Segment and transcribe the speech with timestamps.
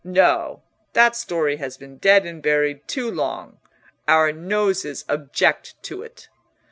[0.03, 0.63] No:
[0.93, 6.27] that story has been dead and buried too long—our noses object to it."